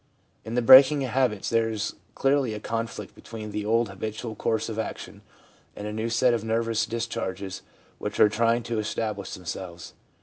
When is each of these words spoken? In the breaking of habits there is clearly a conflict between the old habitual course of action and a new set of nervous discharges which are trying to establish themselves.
In 0.43 0.55
the 0.55 0.63
breaking 0.63 1.03
of 1.03 1.11
habits 1.11 1.51
there 1.51 1.69
is 1.69 1.93
clearly 2.15 2.55
a 2.55 2.59
conflict 2.59 3.13
between 3.13 3.51
the 3.51 3.67
old 3.67 3.89
habitual 3.89 4.33
course 4.33 4.67
of 4.67 4.79
action 4.79 5.21
and 5.75 5.85
a 5.85 5.93
new 5.93 6.09
set 6.09 6.33
of 6.33 6.43
nervous 6.43 6.87
discharges 6.87 7.61
which 7.99 8.19
are 8.19 8.27
trying 8.27 8.63
to 8.63 8.79
establish 8.79 9.35
themselves. 9.35 9.93